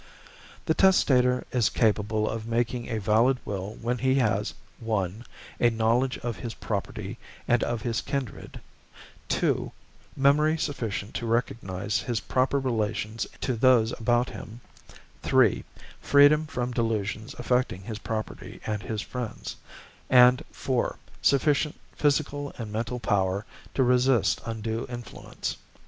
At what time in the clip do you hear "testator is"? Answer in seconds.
0.73-1.69